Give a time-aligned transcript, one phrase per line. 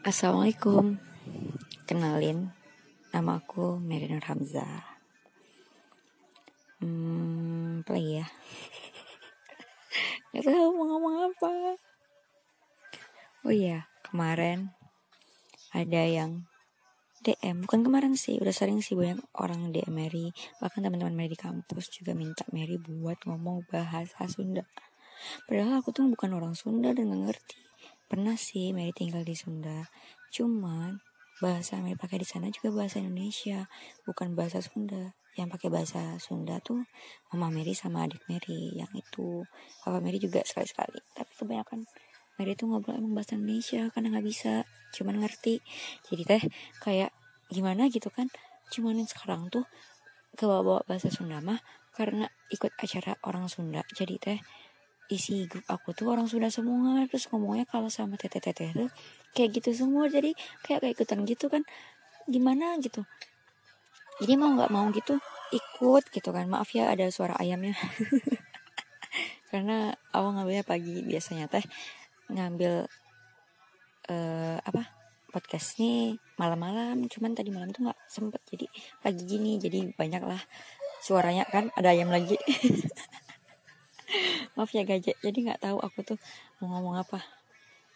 [0.00, 0.96] Assalamualaikum.
[1.84, 2.48] Kenalin
[3.12, 4.96] Nama aku Mary Nur Hamzah.
[6.80, 8.26] Hmm, apa lagi ya?
[10.32, 11.76] Gak tahu mau ngomong apa.
[13.44, 14.72] Oh iya, kemarin
[15.76, 16.48] Ada yang
[17.20, 20.32] DM, bukan kemarin sih, udah sering sih banyak orang DM Mary.
[20.64, 24.64] Bahkan teman-teman Mary di kampus juga minta Mary buat ngomong bahasa Sunda.
[25.44, 27.69] Padahal aku tuh bukan orang Sunda dan gak ngerti
[28.10, 29.86] Pernah sih Mary tinggal di Sunda.
[30.34, 30.98] Cuman
[31.38, 33.70] bahasa yang Mary pakai di sana juga bahasa Indonesia,
[34.02, 35.14] bukan bahasa Sunda.
[35.38, 36.82] Yang pakai bahasa Sunda tuh
[37.30, 39.46] Mama Mary sama adik Mary yang itu.
[39.86, 40.98] Papa Mary juga sekali-sekali.
[41.14, 41.86] Tapi kebanyakan
[42.34, 45.62] Mary tuh ngobrol emang bahasa Indonesia karena nggak bisa, cuman ngerti.
[46.10, 46.42] Jadi teh
[46.82, 47.14] kayak
[47.46, 48.26] gimana gitu kan?
[48.74, 49.70] Cuman sekarang tuh
[50.34, 51.62] ke bawa bahasa Sunda mah
[51.94, 53.86] karena ikut acara orang Sunda.
[53.94, 54.38] Jadi teh
[55.10, 58.90] isi grup aku tuh orang Sunda semua terus ngomongnya kalau sama teteh teteh tuh
[59.34, 60.06] kayak gitu semua.
[60.06, 60.32] Jadi
[60.62, 61.62] kayak kayak ikutan gitu kan
[62.30, 63.02] gimana gitu.
[64.22, 65.18] Jadi mau nggak mau gitu
[65.50, 66.46] ikut gitu kan.
[66.46, 67.74] Maaf ya ada suara ayamnya.
[69.50, 71.66] Karena awal ngambilnya pagi biasanya teh
[72.30, 72.86] ngambil
[74.06, 74.82] uh, apa
[75.34, 77.10] podcast nih malam-malam.
[77.10, 78.42] Cuman tadi malam tuh nggak sempet.
[78.46, 78.66] Jadi
[79.02, 80.38] pagi gini jadi banyak lah
[81.00, 82.36] suaranya kan ada ayam lagi
[84.54, 85.16] maaf ya gajah.
[85.20, 86.18] Jadi nggak tahu aku tuh
[86.60, 87.20] mau ngomong apa.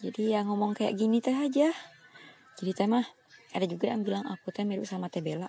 [0.00, 1.72] Jadi ya ngomong kayak gini teh aja.
[2.56, 3.04] Jadi teh mah
[3.52, 5.48] ada juga yang bilang aku teh mirip sama teh Bella.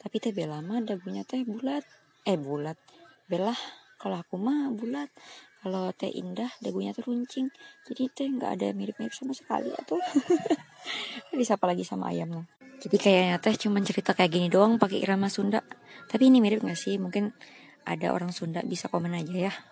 [0.00, 1.84] Tapi teh Bella mah dagunya teh bulat.
[2.24, 2.76] Eh bulat.
[3.28, 3.52] Bella
[4.00, 5.12] kalau aku mah bulat.
[5.62, 7.52] Kalau teh indah dagunya tuh runcing.
[7.86, 10.00] Jadi teh nggak ada mirip-mirip sama sekali atau
[11.38, 12.48] disapa lagi sama ayamnya?
[12.82, 15.62] Jadi kayaknya teh cuma cerita kayak gini doang pakai irama Sunda.
[16.10, 16.98] Tapi ini mirip gak sih?
[16.98, 17.30] Mungkin
[17.86, 19.52] ada orang Sunda bisa komen aja ya.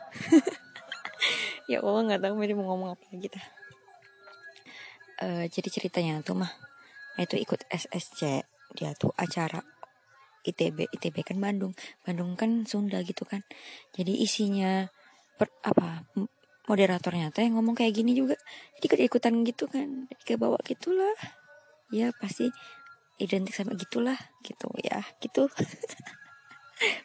[1.71, 3.47] Ya Allah nggak tahu Mary mau ngomong apa lagi dah.
[5.23, 6.51] Uh, jadi ceritanya tuh mah
[7.15, 8.43] itu ikut SSC
[8.75, 9.63] dia tuh acara
[10.43, 11.71] ITB ITB kan Bandung.
[12.03, 13.47] Bandung kan Sunda gitu kan.
[13.95, 14.91] Jadi isinya
[15.39, 16.11] per, apa
[16.67, 18.35] moderatornya teh ngomong kayak gini juga.
[18.83, 21.15] Jadi ikutan gitu kan jadi bawa gitulah.
[21.95, 22.51] Ya pasti
[23.21, 25.47] identik sama gitulah gitu ya gitu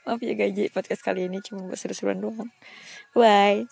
[0.07, 2.49] Maaf ya gaji podcast kali ini cuma buat seru-seruan doang.
[3.11, 3.67] Bye.